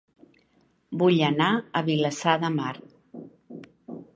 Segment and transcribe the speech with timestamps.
[1.01, 1.49] Vull anar
[1.81, 2.73] a Vilassar de Mar